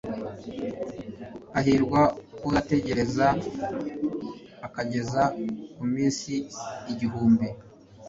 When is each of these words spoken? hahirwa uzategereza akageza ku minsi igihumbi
hahirwa 1.53 2.01
uzategereza 2.47 3.27
akageza 4.65 5.21
ku 5.75 5.83
minsi 5.93 6.33
igihumbi 6.91 7.47